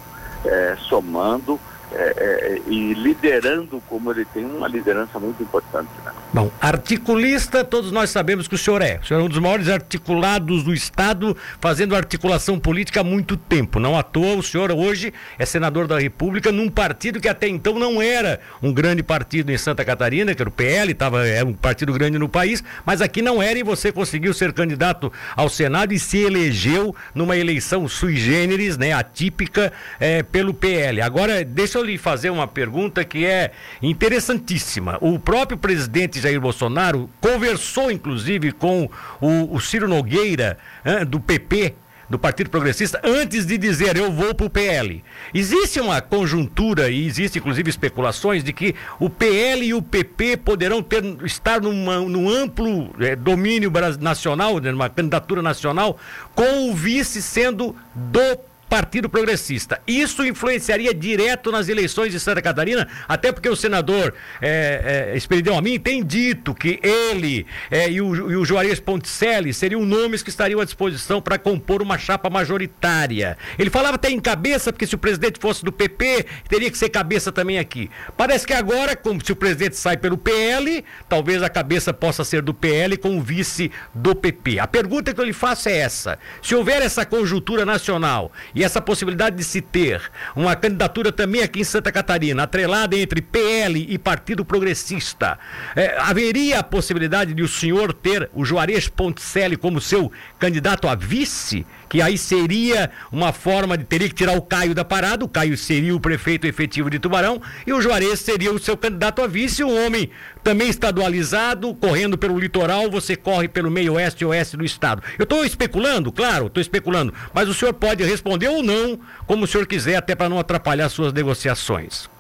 é, 0.44 0.76
somando 0.88 1.58
é, 1.96 2.14
é, 2.16 2.62
e 2.66 2.92
liderando 2.94 3.80
como 3.88 4.10
ele 4.10 4.24
tem 4.24 4.44
uma 4.44 4.66
liderança 4.66 5.18
muito 5.18 5.42
importante. 5.42 5.88
Né? 6.04 6.12
Bom, 6.32 6.50
articulista, 6.60 7.62
todos 7.62 7.92
nós 7.92 8.10
sabemos 8.10 8.48
que 8.48 8.56
o 8.56 8.58
senhor 8.58 8.82
é. 8.82 8.98
O 9.02 9.06
senhor 9.06 9.20
é 9.20 9.22
um 9.22 9.28
dos 9.28 9.38
maiores 9.38 9.68
articulados 9.68 10.64
do 10.64 10.74
Estado, 10.74 11.36
fazendo 11.60 11.94
articulação 11.94 12.58
política 12.58 13.00
há 13.00 13.04
muito 13.04 13.36
tempo. 13.36 13.78
Não 13.78 13.96
à 13.96 14.02
toa, 14.02 14.34
o 14.34 14.42
senhor 14.42 14.72
hoje 14.72 15.12
é 15.38 15.46
senador 15.46 15.86
da 15.86 15.98
República 15.98 16.50
num 16.50 16.68
partido 16.68 17.20
que 17.20 17.28
até 17.28 17.46
então 17.46 17.78
não 17.78 18.02
era 18.02 18.40
um 18.60 18.72
grande 18.72 19.02
partido 19.02 19.52
em 19.52 19.58
Santa 19.58 19.84
Catarina, 19.84 20.34
que 20.34 20.42
era 20.42 20.48
o 20.48 20.52
PL, 20.52 20.92
tava, 20.94 21.26
era 21.26 21.46
um 21.46 21.52
partido 21.52 21.92
grande 21.92 22.18
no 22.18 22.28
país, 22.28 22.64
mas 22.84 23.00
aqui 23.00 23.22
não 23.22 23.40
era 23.40 23.58
e 23.58 23.62
você 23.62 23.92
conseguiu 23.92 24.34
ser 24.34 24.52
candidato 24.52 25.12
ao 25.36 25.48
Senado 25.48 25.94
e 25.94 25.98
se 25.98 26.18
elegeu 26.18 26.94
numa 27.14 27.36
eleição 27.36 27.86
sui 27.86 28.16
generis, 28.16 28.76
né, 28.76 28.92
atípica, 28.92 29.72
é, 30.00 30.22
pelo 30.22 30.52
PL. 30.52 31.00
Agora, 31.00 31.44
deixa 31.44 31.78
eu 31.78 31.83
lhe 31.84 31.98
fazer 31.98 32.30
uma 32.30 32.46
pergunta 32.46 33.04
que 33.04 33.24
é 33.24 33.52
interessantíssima. 33.82 34.98
O 35.00 35.18
próprio 35.18 35.58
presidente 35.58 36.20
Jair 36.20 36.40
Bolsonaro 36.40 37.08
conversou, 37.20 37.90
inclusive, 37.90 38.52
com 38.52 38.88
o, 39.20 39.54
o 39.54 39.60
Ciro 39.60 39.88
Nogueira, 39.88 40.58
hein, 40.84 41.04
do 41.04 41.20
PP, 41.20 41.74
do 42.08 42.18
Partido 42.18 42.50
Progressista 42.50 43.00
antes 43.02 43.46
de 43.46 43.56
dizer 43.58 43.96
eu 43.96 44.12
vou 44.12 44.34
para 44.34 44.46
o 44.46 44.50
PL. 44.50 45.02
Existe 45.32 45.80
uma 45.80 46.00
conjuntura 46.00 46.90
e 46.90 47.06
existe 47.06 47.38
inclusive 47.38 47.70
especulações 47.70 48.44
de 48.44 48.52
que 48.52 48.74
o 49.00 49.08
PL 49.08 49.64
e 49.64 49.74
o 49.74 49.82
PP 49.82 50.38
poderão 50.38 50.82
ter, 50.82 51.02
estar 51.24 51.60
numa, 51.60 52.00
num 52.00 52.28
amplo 52.28 52.94
é, 53.00 53.16
domínio 53.16 53.72
nacional, 54.00 54.60
numa 54.60 54.88
candidatura 54.88 55.42
nacional, 55.42 55.98
com 56.34 56.70
o 56.70 56.74
vice 56.74 57.22
sendo 57.22 57.74
do 57.94 58.38
Partido 58.74 59.08
Progressista. 59.08 59.80
Isso 59.86 60.26
influenciaria 60.26 60.92
direto 60.92 61.52
nas 61.52 61.68
eleições 61.68 62.10
de 62.10 62.18
Santa 62.18 62.42
Catarina, 62.42 62.88
até 63.06 63.30
porque 63.30 63.48
o 63.48 63.54
senador 63.54 64.12
é, 64.42 65.12
é, 65.12 65.16
Esperidão 65.16 65.56
Amin 65.56 65.78
tem 65.78 66.02
dito 66.02 66.52
que 66.52 66.80
ele 66.82 67.46
é, 67.70 67.88
e, 67.88 68.00
o, 68.00 68.32
e 68.32 68.36
o 68.36 68.44
Juarez 68.44 68.80
Ponticelli 68.80 69.54
seriam 69.54 69.84
nomes 69.84 70.24
que 70.24 70.28
estariam 70.28 70.60
à 70.60 70.64
disposição 70.64 71.22
para 71.22 71.38
compor 71.38 71.82
uma 71.82 71.96
chapa 71.96 72.28
majoritária. 72.28 73.38
Ele 73.56 73.70
falava 73.70 73.94
até 73.94 74.10
em 74.10 74.18
cabeça, 74.18 74.72
porque 74.72 74.88
se 74.88 74.96
o 74.96 74.98
presidente 74.98 75.38
fosse 75.38 75.64
do 75.64 75.70
PP, 75.70 76.26
teria 76.48 76.68
que 76.68 76.76
ser 76.76 76.88
cabeça 76.88 77.30
também 77.30 77.60
aqui. 77.60 77.88
Parece 78.16 78.44
que 78.44 78.54
agora, 78.54 78.96
como 78.96 79.24
se 79.24 79.30
o 79.30 79.36
presidente 79.36 79.76
sai 79.76 79.96
pelo 79.96 80.18
PL, 80.18 80.84
talvez 81.08 81.44
a 81.44 81.48
cabeça 81.48 81.94
possa 81.94 82.24
ser 82.24 82.42
do 82.42 82.52
PL 82.52 82.96
com 82.96 83.16
o 83.16 83.22
vice 83.22 83.70
do 83.94 84.16
PP. 84.16 84.58
A 84.58 84.66
pergunta 84.66 85.14
que 85.14 85.20
eu 85.20 85.24
lhe 85.24 85.32
faço 85.32 85.68
é 85.68 85.76
essa: 85.76 86.18
se 86.42 86.56
houver 86.56 86.82
essa 86.82 87.06
conjuntura 87.06 87.64
nacional 87.64 88.32
e 88.52 88.63
essa 88.64 88.80
possibilidade 88.80 89.36
de 89.36 89.44
se 89.44 89.60
ter 89.60 90.00
uma 90.34 90.56
candidatura 90.56 91.12
também 91.12 91.42
aqui 91.42 91.60
em 91.60 91.64
Santa 91.64 91.92
Catarina, 91.92 92.42
atrelada 92.42 92.96
entre 92.96 93.20
PL 93.20 93.86
e 93.88 93.98
Partido 93.98 94.44
Progressista, 94.44 95.38
é, 95.76 95.96
haveria 95.98 96.60
a 96.60 96.62
possibilidade 96.62 97.34
de 97.34 97.42
o 97.42 97.48
senhor 97.48 97.92
ter 97.92 98.30
o 98.34 98.44
Juarez 98.44 98.88
Ponticelli 98.88 99.56
como 99.56 99.80
seu 99.80 100.10
candidato 100.38 100.88
a 100.88 100.94
vice? 100.94 101.66
Que 101.94 102.02
aí 102.02 102.18
seria 102.18 102.90
uma 103.12 103.32
forma 103.32 103.78
de 103.78 103.84
teria 103.84 104.08
que 104.08 104.14
tirar 104.16 104.36
o 104.36 104.42
Caio 104.42 104.74
da 104.74 104.84
parada, 104.84 105.24
o 105.24 105.28
Caio 105.28 105.56
seria 105.56 105.94
o 105.94 106.00
prefeito 106.00 106.44
efetivo 106.44 106.90
de 106.90 106.98
Tubarão 106.98 107.40
e 107.64 107.72
o 107.72 107.80
Juarez 107.80 108.18
seria 108.18 108.52
o 108.52 108.58
seu 108.58 108.76
candidato 108.76 109.22
a 109.22 109.28
vice, 109.28 109.62
um 109.62 109.86
homem 109.86 110.10
também 110.42 110.68
estadualizado, 110.68 111.72
correndo 111.76 112.18
pelo 112.18 112.36
litoral, 112.36 112.90
você 112.90 113.14
corre 113.14 113.46
pelo 113.46 113.70
meio 113.70 113.92
oeste 113.92 114.24
e 114.24 114.26
oeste 114.26 114.56
do 114.56 114.64
estado. 114.64 115.04
Eu 115.16 115.22
estou 115.22 115.44
especulando, 115.44 116.10
claro, 116.10 116.48
estou 116.48 116.60
especulando, 116.60 117.14
mas 117.32 117.48
o 117.48 117.54
senhor 117.54 117.72
pode 117.72 118.02
responder 118.02 118.48
ou 118.48 118.60
não, 118.60 118.98
como 119.24 119.44
o 119.44 119.46
senhor 119.46 119.64
quiser, 119.64 119.94
até 119.94 120.16
para 120.16 120.28
não 120.28 120.40
atrapalhar 120.40 120.88
suas 120.88 121.12
negociações. 121.12 122.10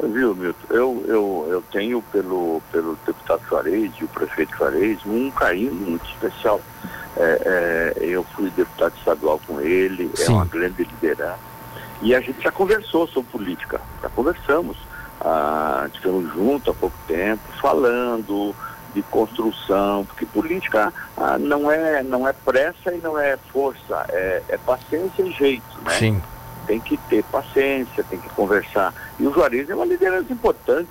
Viu, 0.00 0.34
Milton? 0.34 0.66
Eu, 0.68 1.04
eu, 1.06 1.46
eu 1.48 1.64
tenho 1.70 2.02
pelo, 2.10 2.60
pelo 2.72 2.98
deputado 3.06 3.42
Juarez 3.48 3.92
e 4.00 4.04
o 4.04 4.08
prefeito 4.08 4.56
Juarez 4.56 4.98
um 5.06 5.30
carinho 5.30 5.72
muito 5.72 6.04
especial. 6.06 6.60
É, 7.16 7.94
é, 7.98 8.04
eu 8.04 8.24
fui 8.24 8.50
deputado 8.50 8.94
estadual 8.96 9.40
com 9.46 9.60
ele, 9.60 10.10
é 10.14 10.16
Sim. 10.16 10.32
é 10.32 10.36
uma 10.36 10.44
grande 10.46 10.84
liderança. 10.84 11.38
E 12.00 12.14
a 12.14 12.20
gente 12.20 12.42
já 12.42 12.50
conversou 12.50 13.06
sobre 13.06 13.30
política, 13.30 13.80
já 14.02 14.08
conversamos. 14.08 14.76
Ah, 15.20 15.86
estivemos 15.86 16.32
juntos 16.32 16.68
há 16.68 16.78
pouco 16.78 16.96
tempo, 17.06 17.42
falando 17.60 18.54
de 18.92 19.02
construção, 19.02 20.04
porque 20.04 20.26
política 20.26 20.92
ah, 21.16 21.38
não, 21.38 21.70
é, 21.70 22.02
não 22.02 22.26
é 22.26 22.32
pressa 22.32 22.92
e 22.92 22.98
não 22.98 23.18
é 23.18 23.36
força, 23.52 24.04
é, 24.08 24.42
é 24.48 24.56
paciência 24.58 25.22
e 25.22 25.30
jeito, 25.32 25.80
né? 25.84 25.92
Sim 25.92 26.22
tem 26.66 26.80
que 26.80 26.96
ter 26.96 27.24
paciência, 27.24 28.04
tem 28.04 28.18
que 28.18 28.28
conversar. 28.30 28.94
E 29.18 29.26
o 29.26 29.32
Juarez 29.32 29.68
é 29.68 29.74
uma 29.74 29.84
liderança 29.84 30.32
importante. 30.32 30.88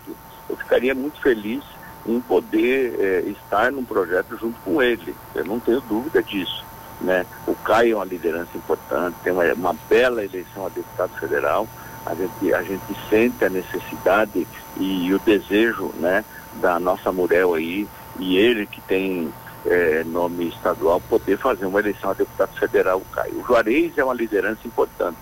Eu 0.49 0.57
ficaria 0.57 0.93
muito 0.93 1.19
feliz 1.21 1.63
em 2.05 2.19
poder 2.21 2.95
é, 2.99 3.19
estar 3.29 3.71
num 3.71 3.83
projeto 3.83 4.37
junto 4.37 4.59
com 4.61 4.81
ele. 4.81 5.15
Eu 5.35 5.45
não 5.45 5.59
tenho 5.59 5.81
dúvida 5.81 6.21
disso. 6.21 6.65
Né? 6.99 7.25
O 7.47 7.55
Caio 7.55 7.93
é 7.93 7.95
uma 7.95 8.05
liderança 8.05 8.55
importante, 8.55 9.15
tem 9.23 9.33
uma, 9.33 9.43
uma 9.53 9.75
bela 9.89 10.23
eleição 10.23 10.65
a 10.65 10.69
deputado 10.69 11.11
federal. 11.19 11.67
A 12.05 12.15
gente, 12.15 12.53
a 12.53 12.63
gente 12.63 12.83
sente 13.09 13.43
a 13.45 13.49
necessidade 13.49 14.47
e, 14.77 15.07
e 15.07 15.13
o 15.13 15.19
desejo 15.19 15.91
né, 15.99 16.23
da 16.55 16.79
nossa 16.79 17.11
Murel 17.11 17.53
aí, 17.53 17.87
e 18.19 18.37
ele 18.37 18.65
que 18.65 18.81
tem 18.81 19.31
é, 19.65 20.03
nome 20.03 20.49
estadual, 20.49 20.99
poder 21.01 21.37
fazer 21.37 21.65
uma 21.65 21.79
eleição 21.79 22.09
a 22.09 22.13
deputado 22.13 22.57
federal, 22.57 22.97
o 22.97 23.05
Caio. 23.13 23.39
O 23.39 23.45
Juarez 23.45 23.97
é 23.97 24.03
uma 24.03 24.13
liderança 24.13 24.61
importante 24.65 25.17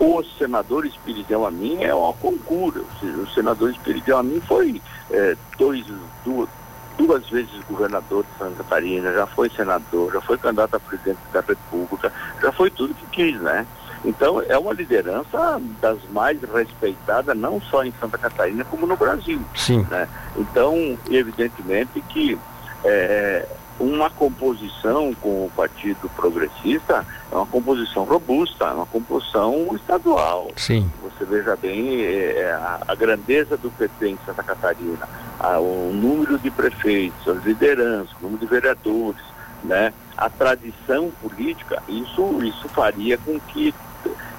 o 0.00 0.24
senador 0.38 0.86
Espiridão 0.86 1.46
Amin 1.46 1.84
é 1.84 1.94
uma 1.94 2.14
concura. 2.14 2.80
O 3.02 3.26
senador 3.34 3.70
Espiridão 3.70 4.18
Amin 4.18 4.40
foi 4.40 4.80
é, 5.10 5.36
dois, 5.58 5.84
duas, 6.24 6.48
duas 6.96 7.28
vezes 7.28 7.50
governador 7.68 8.24
de 8.24 8.38
Santa 8.38 8.56
Catarina, 8.64 9.12
já 9.12 9.26
foi 9.26 9.50
senador, 9.50 10.12
já 10.12 10.20
foi 10.22 10.38
candidato 10.38 10.74
a 10.76 10.80
presidente 10.80 11.18
da 11.32 11.40
República, 11.40 12.10
já 12.40 12.50
foi 12.50 12.70
tudo 12.70 12.94
que 12.94 13.06
quis, 13.12 13.40
né? 13.40 13.66
Então 14.02 14.40
é 14.40 14.56
uma 14.56 14.72
liderança 14.72 15.60
das 15.82 15.98
mais 16.10 16.40
respeitadas, 16.42 17.36
não 17.36 17.60
só 17.60 17.84
em 17.84 17.92
Santa 18.00 18.16
Catarina, 18.16 18.64
como 18.64 18.86
no 18.86 18.96
Brasil. 18.96 19.40
Sim. 19.54 19.86
Né? 19.90 20.08
Então, 20.36 20.98
evidentemente 21.10 22.00
que 22.08 22.38
é, 22.84 23.46
uma 23.80 24.10
composição 24.10 25.14
com 25.14 25.46
o 25.46 25.52
Partido 25.56 26.08
Progressista 26.10 27.04
é 27.32 27.34
uma 27.34 27.46
composição 27.46 28.04
robusta, 28.04 28.66
é 28.66 28.72
uma 28.72 28.84
composição 28.84 29.74
estadual. 29.74 30.50
Sim. 30.54 30.90
Você 31.02 31.24
veja 31.24 31.56
bem 31.56 32.02
é, 32.02 32.40
é, 32.40 32.52
a, 32.52 32.80
a, 32.86 32.94
grandeza 32.94 33.56
do 33.56 33.70
PT 33.70 34.10
em 34.10 34.18
Santa 34.26 34.42
Catarina, 34.42 35.08
a, 35.38 35.58
o 35.58 35.92
número 35.94 36.38
de 36.38 36.50
prefeitos, 36.50 37.26
as 37.26 37.42
lideranças, 37.42 38.14
o 38.20 38.24
número 38.24 38.40
de 38.40 38.46
vereadores, 38.46 39.22
né? 39.64 39.94
a 40.14 40.28
tradição 40.28 41.10
política, 41.22 41.82
isso, 41.88 42.44
isso 42.44 42.68
faria 42.68 43.16
com 43.16 43.40
que 43.40 43.74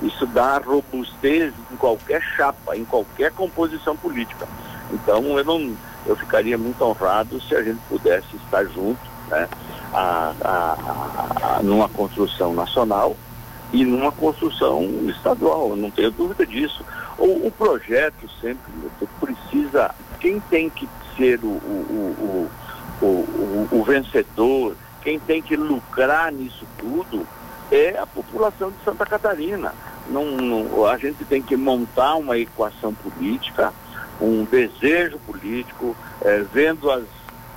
isso 0.04 0.26
dá 0.28 0.60
robustez 0.60 1.52
em 1.72 1.76
qualquer 1.78 2.22
chapa, 2.22 2.78
em 2.78 2.86
qualquer 2.86 3.32
composição 3.32 3.98
política. 3.98 4.48
Então 4.92 5.38
eu 5.38 5.44
não 5.44 5.76
eu 6.06 6.16
ficaria 6.16 6.58
muito 6.58 6.84
honrado 6.84 7.40
se 7.42 7.56
a 7.56 7.62
gente 7.62 7.80
pudesse 7.88 8.36
estar 8.36 8.66
junto 8.66 9.11
né, 9.32 9.48
a, 9.94 10.34
a, 10.44 11.58
a, 11.58 11.64
numa 11.64 11.90
construção 11.90 12.54
nacional 12.54 13.16
e 13.74 13.86
numa 13.86 14.12
construção 14.12 14.84
estadual, 15.08 15.76
não 15.76 15.90
tenho 15.90 16.12
dúvida 16.12 16.46
disso. 16.46 16.84
O, 17.18 17.48
o 17.48 17.52
projeto 17.52 18.30
sempre 18.42 18.72
precisa, 19.20 19.96
quem 20.20 20.40
tem 20.42 20.70
que 20.70 20.88
ser 21.16 21.40
o, 21.44 21.48
o, 21.48 22.50
o, 23.02 23.68
o 23.72 23.84
vencedor, 23.84 24.76
quem 25.02 25.20
tem 25.20 25.42
que 25.42 25.56
lucrar 25.56 26.32
nisso 26.32 26.66
tudo 26.78 27.26
é 27.72 27.98
a 27.98 28.06
população 28.06 28.72
de 28.72 28.84
Santa 28.84 29.06
Catarina. 29.06 29.74
Não, 30.10 30.26
não, 30.26 30.86
a 30.86 30.98
gente 30.98 31.24
tem 31.24 31.42
que 31.42 31.56
montar 31.56 32.16
uma 32.16 32.38
equação 32.38 32.94
política, 32.94 33.74
um 34.20 34.44
desejo 34.44 35.18
político, 35.20 35.96
é, 36.22 36.44
vendo 36.54 36.92
as 36.92 37.04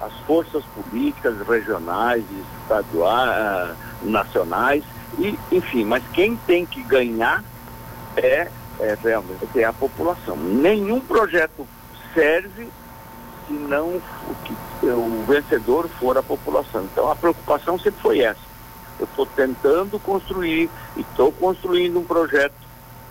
as 0.00 0.12
forças 0.26 0.64
políticas 0.66 1.36
regionais, 1.46 2.24
estaduais, 2.62 3.70
uh, 3.70 4.08
nacionais, 4.08 4.84
e, 5.18 5.38
enfim, 5.52 5.84
mas 5.84 6.02
quem 6.12 6.36
tem 6.36 6.66
que 6.66 6.82
ganhar 6.82 7.42
é, 8.16 8.48
é 8.80 8.98
realmente 9.02 9.60
é 9.60 9.64
a 9.64 9.72
população. 9.72 10.36
Nenhum 10.36 11.00
projeto 11.00 11.66
serve 12.12 12.68
se 13.46 13.52
não 13.52 14.00
que, 14.44 14.86
o 14.86 15.24
vencedor 15.26 15.88
for 16.00 16.16
a 16.16 16.22
população. 16.22 16.84
Então 16.84 17.10
a 17.10 17.16
preocupação 17.16 17.78
sempre 17.78 18.00
foi 18.00 18.20
essa. 18.20 18.40
Eu 18.98 19.06
estou 19.06 19.26
tentando 19.26 19.98
construir 19.98 20.70
e 20.96 21.00
estou 21.00 21.32
construindo 21.32 21.98
um 21.98 22.04
projeto 22.04 22.54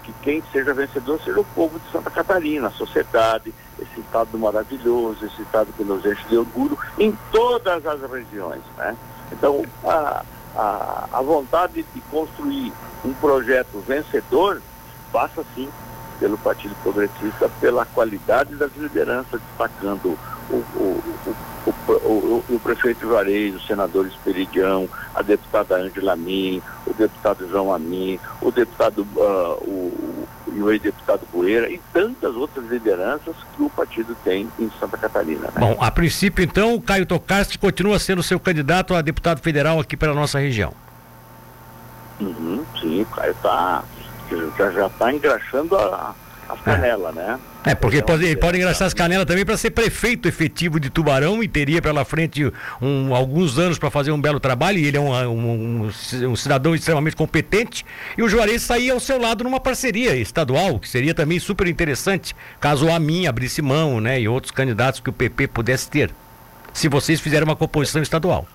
que 0.03 0.13
quem 0.21 0.43
seja 0.51 0.73
vencedor 0.73 1.19
seja 1.21 1.39
o 1.39 1.45
povo 1.45 1.79
de 1.79 1.91
Santa 1.91 2.09
Catarina, 2.09 2.67
a 2.67 2.71
sociedade, 2.71 3.53
esse 3.79 4.01
estado 4.01 4.37
maravilhoso, 4.37 5.25
esse 5.25 5.41
estado 5.41 5.73
que 5.75 5.83
nos 5.83 6.05
enche 6.05 6.23
de 6.27 6.37
orgulho 6.37 6.77
em 6.99 7.17
todas 7.31 7.85
as 7.85 8.01
regiões. 8.11 8.61
Né? 8.77 8.95
Então, 9.31 9.65
a, 9.83 10.23
a, 10.55 11.07
a 11.11 11.21
vontade 11.21 11.85
de 11.93 12.01
construir 12.01 12.73
um 13.03 13.13
projeto 13.13 13.79
vencedor 13.87 14.61
passa 15.11 15.43
sim 15.55 15.69
pelo 16.19 16.37
Partido 16.37 16.75
Progressista, 16.83 17.49
pela 17.59 17.85
qualidade 17.85 18.55
das 18.55 18.71
lideranças, 18.75 19.41
destacando 19.49 20.17
o, 20.53 21.03
o, 21.65 21.73
o, 21.87 22.43
o, 22.49 22.59
prefeito 22.59 23.01
Juarez, 23.01 23.55
o 23.55 23.61
senador 23.61 24.05
Esperidião, 24.07 24.87
a 25.15 25.21
deputada 25.21 25.75
Angela 25.75 26.15
Min, 26.15 26.61
o 26.85 26.93
deputado 26.93 27.49
João 27.49 27.73
Amin, 27.73 28.19
o 28.41 28.51
deputado 28.51 29.07
uh, 29.15 29.63
o, 29.63 30.27
e 30.53 30.61
o 30.61 30.71
ex-deputado 30.71 31.21
Bueira 31.31 31.69
e 31.69 31.79
tantas 31.91 32.35
outras 32.35 32.65
lideranças 32.69 33.35
que 33.55 33.63
o 33.63 33.69
partido 33.69 34.15
tem 34.23 34.47
em 34.59 34.69
Santa 34.79 34.97
Catarina. 34.97 35.47
Né? 35.47 35.59
Bom, 35.59 35.77
a 35.79 35.89
princípio 35.89 36.43
então 36.43 36.75
o 36.75 36.81
Caio 36.81 37.05
Tokarski 37.05 37.57
continua 37.57 37.97
sendo 37.97 38.21
seu 38.21 38.39
candidato 38.39 38.93
a 38.93 39.01
deputado 39.01 39.41
federal 39.41 39.79
aqui 39.79 39.97
para 39.97 40.11
a 40.11 40.15
nossa 40.15 40.39
região. 40.39 40.73
Uhum, 42.19 42.63
sim, 42.79 43.01
o 43.01 43.05
Caio 43.07 43.31
está 43.31 43.83
já 44.57 44.87
está 44.87 45.13
engraxando 45.13 45.75
a, 45.75 46.15
as 46.53 46.61
canelas, 46.61 47.13
né? 47.15 47.39
É, 47.65 47.73
porque 47.73 47.97
então, 47.97 48.15
pode, 48.15 48.25
ele 48.25 48.35
pode 48.35 48.57
engraxar 48.57 48.87
as 48.87 48.93
canelas 48.93 49.25
também 49.25 49.45
para 49.45 49.55
ser 49.55 49.71
prefeito 49.71 50.27
efetivo 50.27 50.79
de 50.79 50.89
Tubarão 50.89 51.41
e 51.41 51.47
teria 51.47 51.81
pela 51.81 52.03
frente 52.03 52.51
um, 52.81 53.15
alguns 53.15 53.57
anos 53.57 53.79
para 53.79 53.89
fazer 53.89 54.11
um 54.11 54.19
belo 54.19 54.39
trabalho. 54.39 54.77
E 54.77 54.85
ele 54.85 54.97
é 54.97 54.99
um, 54.99 55.11
um, 55.27 55.91
um, 56.27 56.35
cidadão 56.35 56.75
extremamente 56.75 57.15
competente. 57.15 57.85
E 58.17 58.23
o 58.23 58.29
Juarez 58.29 58.61
sair 58.61 58.91
ao 58.91 58.99
seu 58.99 59.19
lado 59.19 59.43
numa 59.43 59.59
parceria 59.59 60.15
estadual, 60.15 60.79
que 60.79 60.89
seria 60.89 61.13
também 61.13 61.39
super 61.39 61.67
interessante, 61.67 62.35
caso 62.59 62.89
a 62.91 62.99
mim 62.99 63.27
abrisse 63.27 63.61
mão, 63.61 64.01
né? 64.01 64.19
E 64.19 64.27
outros 64.27 64.51
candidatos 64.51 64.99
que 64.99 65.09
o 65.09 65.13
PP 65.13 65.47
pudesse 65.47 65.89
ter. 65.89 66.11
Se 66.73 66.89
vocês 66.89 67.19
fizerem 67.19 67.45
uma 67.45 67.55
composição 67.55 68.01
estadual. 68.01 68.47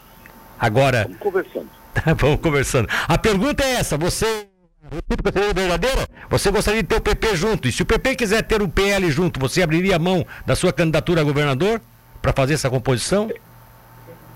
Agora. 0.58 1.04
Vamos 1.04 1.18
conversando. 1.18 1.68
Vamos 2.16 2.40
conversando. 2.40 2.88
A 3.06 3.16
pergunta 3.16 3.64
é 3.64 3.74
essa: 3.74 3.96
você 3.96 4.48
Repito 4.90 5.22
verdadeira, 5.54 6.08
você 6.30 6.50
gostaria 6.50 6.82
de 6.82 6.88
ter 6.88 6.96
o 6.96 7.00
PP 7.00 7.36
junto. 7.36 7.68
E 7.68 7.72
se 7.72 7.82
o 7.82 7.86
PP 7.86 8.16
quiser 8.16 8.42
ter 8.42 8.62
o 8.62 8.68
PL 8.68 9.10
junto, 9.10 9.38
você 9.38 9.62
abriria 9.62 9.96
a 9.96 9.98
mão 9.98 10.26
da 10.46 10.56
sua 10.56 10.72
candidatura 10.72 11.20
a 11.20 11.24
governador 11.24 11.80
para 12.22 12.32
fazer 12.32 12.54
essa 12.54 12.70
composição? 12.70 13.30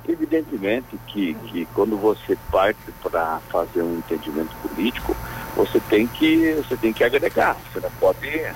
Evidentemente 0.07 0.99
que, 1.07 1.35
que 1.47 1.67
quando 1.75 1.97
você 1.97 2.37
parte 2.51 2.79
para 3.03 3.41
fazer 3.51 3.83
um 3.83 3.99
entendimento 3.99 4.55
político, 4.57 5.17
você 5.57 5.81
tem 5.81 6.07
que 6.07 6.55
você 6.55 6.77
tem 6.77 6.93
que 6.93 7.05
agregar, 7.05 7.57
você 7.73 7.81
não 7.81 7.91
pode 7.93 8.21
ter 8.21 8.53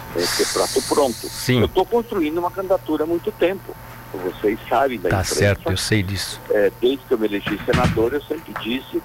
prato 0.52 0.82
pronto. 0.88 1.28
Sim. 1.28 1.60
Eu 1.60 1.66
estou 1.66 1.86
construindo 1.86 2.38
uma 2.38 2.50
candidatura 2.50 3.04
há 3.04 3.06
muito 3.06 3.30
tempo. 3.32 3.74
Vocês 4.12 4.58
sabem 4.68 4.98
da 4.98 5.10
Tá 5.10 5.24
certo, 5.24 5.70
eu 5.70 5.76
sei 5.76 6.02
disso. 6.02 6.40
É, 6.50 6.70
desde 6.80 7.04
que 7.04 7.12
eu 7.12 7.18
me 7.18 7.26
elegi 7.26 7.60
senador, 7.64 8.14
eu 8.14 8.22
sempre 8.22 8.52
disse 8.62 9.02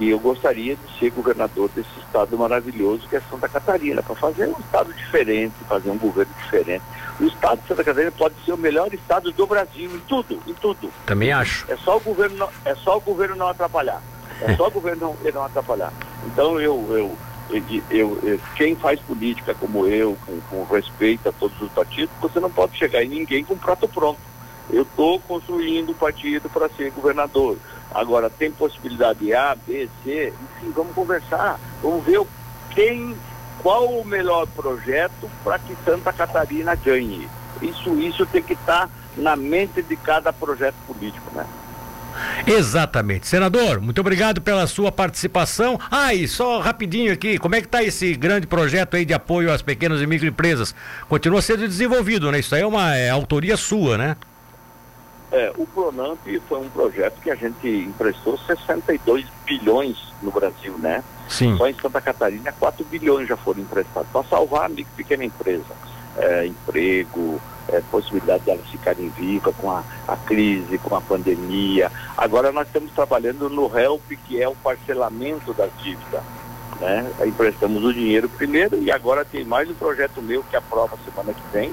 que 0.00 0.08
eu 0.08 0.18
gostaria 0.18 0.76
de 0.76 0.98
ser 0.98 1.10
governador 1.10 1.68
desse 1.76 1.90
estado 1.98 2.38
maravilhoso 2.38 3.06
que 3.06 3.16
é 3.16 3.22
Santa 3.30 3.46
Catarina, 3.46 4.02
para 4.02 4.14
fazer 4.14 4.46
um 4.46 4.58
estado 4.58 4.94
diferente, 4.94 5.52
fazer 5.68 5.90
um 5.90 5.98
governo 5.98 6.32
diferente. 6.42 6.82
O 7.20 7.24
estado 7.24 7.60
de 7.60 7.68
Santa 7.68 7.84
Catarina 7.84 8.10
pode 8.10 8.34
ser 8.42 8.54
o 8.54 8.56
melhor 8.56 8.94
estado 8.94 9.30
do 9.30 9.46
Brasil 9.46 9.94
em 9.94 9.98
tudo, 10.08 10.40
em 10.46 10.54
tudo. 10.54 10.90
Também 11.04 11.30
acho. 11.30 11.70
É 11.70 11.76
só 11.76 11.98
o 11.98 12.00
governo 12.00 12.34
não, 12.34 12.48
é 12.64 12.74
só 12.76 12.96
o 12.96 13.00
governo 13.02 13.36
não 13.36 13.48
atrapalhar. 13.48 14.00
É 14.40 14.56
só 14.56 14.68
o 14.68 14.70
governo 14.70 15.14
não, 15.22 15.32
não 15.32 15.44
atrapalhar. 15.44 15.92
Então 16.24 16.58
eu, 16.58 16.82
eu, 16.88 17.18
eu, 17.90 18.18
eu, 18.22 18.40
quem 18.56 18.74
faz 18.74 18.98
política 19.00 19.54
como 19.54 19.86
eu, 19.86 20.16
com, 20.24 20.40
com 20.48 20.74
respeito 20.74 21.28
a 21.28 21.32
todos 21.32 21.60
os 21.60 21.70
partidos, 21.72 22.14
você 22.22 22.40
não 22.40 22.50
pode 22.50 22.74
chegar 22.78 23.04
em 23.04 23.08
ninguém 23.08 23.44
com 23.44 23.54
prato 23.54 23.86
pronto. 23.86 24.18
Eu 24.70 24.82
estou 24.82 25.20
construindo 25.20 25.90
o 25.90 25.94
partido 25.94 26.48
para 26.48 26.70
ser 26.70 26.90
governador. 26.90 27.58
Agora, 27.92 28.30
tem 28.30 28.50
possibilidade 28.50 29.32
A, 29.34 29.54
B, 29.54 29.88
C, 30.02 30.32
enfim, 30.58 30.72
vamos 30.74 30.94
conversar. 30.94 31.58
Vamos 31.82 32.04
ver 32.04 32.20
quem, 32.70 33.16
qual 33.62 33.86
o 33.86 34.04
melhor 34.04 34.46
projeto 34.48 35.30
para 35.42 35.58
que 35.58 35.76
Santa 35.84 36.12
Catarina 36.12 36.74
ganhe. 36.74 37.28
Isso, 37.60 37.98
isso 38.00 38.24
tem 38.26 38.42
que 38.42 38.52
estar 38.52 38.86
tá 38.86 38.90
na 39.16 39.34
mente 39.36 39.82
de 39.82 39.96
cada 39.96 40.32
projeto 40.32 40.76
político, 40.86 41.34
né? 41.34 41.46
Exatamente. 42.46 43.26
Senador, 43.26 43.80
muito 43.80 44.00
obrigado 44.00 44.40
pela 44.40 44.66
sua 44.66 44.90
participação. 44.90 45.78
Ah, 45.90 46.14
e 46.14 46.26
só 46.26 46.60
rapidinho 46.60 47.12
aqui, 47.12 47.38
como 47.38 47.54
é 47.54 47.60
que 47.60 47.66
está 47.66 47.82
esse 47.82 48.14
grande 48.14 48.46
projeto 48.46 48.96
aí 48.96 49.04
de 49.04 49.14
apoio 49.14 49.52
às 49.52 49.62
pequenas 49.62 50.00
e 50.00 50.06
microempresas? 50.06 50.74
Continua 51.08 51.42
sendo 51.42 51.66
desenvolvido, 51.66 52.30
né? 52.30 52.40
Isso 52.40 52.54
aí 52.54 52.62
é 52.62 52.66
uma 52.66 52.96
é, 52.96 53.10
autoria 53.10 53.56
sua, 53.56 53.96
né? 53.96 54.16
É, 55.32 55.52
o 55.56 55.64
Pronamp 55.66 56.18
foi 56.48 56.58
um 56.58 56.68
projeto 56.68 57.20
que 57.20 57.30
a 57.30 57.36
gente 57.36 57.68
emprestou 57.68 58.36
62 58.36 59.24
bilhões 59.46 59.96
no 60.20 60.30
Brasil, 60.30 60.76
né? 60.78 61.04
Sim. 61.28 61.56
Só 61.56 61.68
em 61.68 61.74
Santa 61.74 62.00
Catarina 62.00 62.52
4 62.52 62.84
bilhões 62.86 63.28
já 63.28 63.36
foram 63.36 63.60
emprestados 63.60 64.10
para 64.10 64.24
salvar 64.24 64.66
a 64.66 64.68
micro 64.68 64.92
pequena 64.96 65.24
empresa. 65.24 65.90
É, 66.16 66.46
emprego, 66.46 67.40
é, 67.68 67.80
possibilidade 67.90 68.44
de 68.44 68.50
elas 68.50 68.66
ficarem 68.68 69.08
vivas 69.10 69.54
com 69.56 69.70
a, 69.70 69.84
a, 70.08 70.16
crise, 70.16 70.76
com 70.78 70.96
a 70.96 71.00
pandemia. 71.00 71.90
Agora 72.16 72.50
nós 72.50 72.66
estamos 72.66 72.90
trabalhando 72.92 73.48
no 73.48 73.70
HELP, 73.78 74.16
que 74.26 74.42
é 74.42 74.48
o 74.48 74.56
parcelamento 74.56 75.54
das 75.54 75.70
dívidas. 75.78 76.22
Né? 76.80 77.08
Emprestamos 77.26 77.84
o 77.84 77.92
dinheiro 77.92 78.28
primeiro 78.28 78.82
e 78.82 78.90
agora 78.90 79.24
tem 79.24 79.44
mais 79.44 79.70
um 79.70 79.74
projeto 79.74 80.20
meu 80.22 80.42
que 80.42 80.56
aprova 80.56 80.96
semana 81.04 81.32
que 81.32 81.42
vem, 81.52 81.72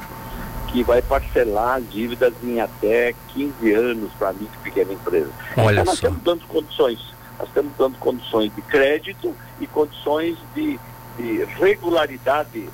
que 0.68 0.84
vai 0.84 1.02
parcelar 1.02 1.82
dívidas 1.82 2.34
em 2.44 2.60
até 2.60 3.14
15 3.34 3.74
anos 3.74 4.12
para 4.14 4.30
a 4.30 4.34
micro 4.34 4.50
e 4.60 4.64
pequena 4.64 4.94
empresa. 4.94 5.30
Olha 5.58 5.82
então 5.82 5.86
nós 5.86 6.00
só. 6.00 6.08
estamos 6.08 6.24
dando 6.24 6.48
condições, 6.48 7.00
nós 7.40 7.48
estamos 7.48 7.72
dando 7.78 7.98
condições 7.98 8.56
de 8.56 8.62
crédito 8.64 9.36
e 9.60 9.68
condições 9.68 10.38
de, 10.56 10.80
de 11.18 11.44
regularidade 11.60 12.70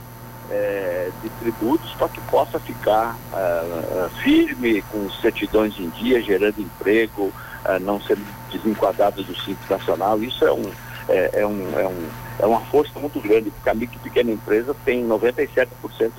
é, 0.50 1.10
de 1.22 1.30
tributos 1.30 1.92
para 1.94 2.10
que 2.10 2.22
possa 2.22 2.60
ficar 2.60 3.16
uh, 3.32 4.10
firme, 4.22 4.82
com 4.84 5.10
certidões 5.10 5.74
em 5.80 5.90
dia, 5.90 6.22
gerando 6.22 6.60
emprego, 6.60 7.24
uh, 7.66 7.80
não 7.82 8.00
sendo 8.02 8.24
desenquadrado 8.52 9.24
do 9.24 9.36
Simples 9.36 9.70
Nacional. 9.70 10.22
Isso 10.22 10.46
é 10.46 10.52
um, 10.52 10.72
é, 11.10 11.30
é, 11.34 11.48
um, 11.48 11.80
é, 11.80 11.88
um, 11.88 12.10
é 12.40 12.46
uma 12.46 12.62
força 12.62 12.98
muito 13.00 13.20
grande, 13.20 13.52
porque 13.52 13.70
a 13.70 13.74
micro 13.74 13.96
e 13.98 14.00
pequena 14.00 14.32
empresa 14.32 14.76
tem 14.86 15.08
97% 15.08 15.68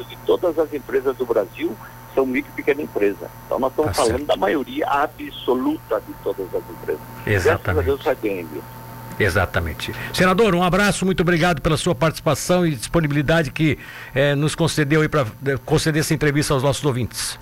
de 0.08 0.16
todas 0.24 0.58
as 0.58 0.72
empresas 0.72 1.16
do 1.16 1.26
Brasil 1.26 1.76
são 2.14 2.24
micro 2.24 2.50
e 2.52 2.54
pequena 2.54 2.82
empresa. 2.82 3.28
Então 3.46 3.58
nós 3.58 3.72
estamos 3.72 3.90
Tá 3.90 4.02
falando 4.02 4.16
certo. 4.18 4.26
da 4.26 4.36
maioria 4.36 4.86
absoluta 4.86 6.00
de 6.06 6.14
todas 6.22 6.46
as 6.54 6.62
empresas. 6.70 7.02
Graças 7.24 7.26
a 7.26 7.30
Exatamente. 7.32 7.84
Deus 7.86 8.02
vai 8.04 8.14
bem, 8.14 8.46
viu? 8.46 8.62
Exatamente. 9.18 9.94
Senador, 10.12 10.54
um 10.54 10.62
abraço, 10.62 11.04
muito 11.04 11.20
obrigado 11.20 11.60
pela 11.60 11.76
sua 11.76 11.94
participação 11.94 12.66
e 12.66 12.74
disponibilidade 12.74 13.50
que 13.50 13.78
eh, 14.14 14.34
nos 14.34 14.54
concedeu 14.54 15.02
aí 15.02 15.08
para 15.08 15.26
conceder 15.64 16.00
essa 16.00 16.14
entrevista 16.14 16.52
aos 16.54 16.62
nossos 16.62 16.84
ouvintes. 16.84 17.38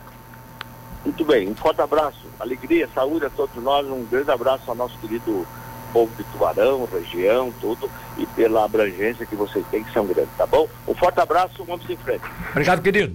Muito 1.05 1.25
bem, 1.25 1.49
um 1.49 1.55
forte 1.55 1.81
abraço, 1.81 2.27
alegria, 2.39 2.89
saúde 2.95 3.27
a 3.27 3.31
todos 3.31 3.61
nós, 3.63 3.87
um 3.87 4.05
grande 4.05 4.31
abraço 4.31 4.63
ao 4.69 4.75
nosso 4.77 4.97
querido 4.99 5.47
povo 5.93 6.11
de 6.17 6.25
Tubarão, 6.25 6.89
região, 6.93 7.53
tudo, 7.61 7.91
e 8.17 8.27
pela 8.27 8.65
abrangência 8.65 9.27
que 9.27 9.37
vocês 9.37 9.65
têm, 9.71 9.83
que 9.83 9.93
são 9.93 10.07
grandes, 10.07 10.33
tá 10.37 10.47
bom? 10.47 10.69
Um 10.87 10.95
forte 10.95 11.21
abraço, 11.21 11.65
vamos 11.65 11.89
em 11.89 11.97
frente. 11.97 12.25
Obrigado, 12.51 12.83
querido. 12.83 13.11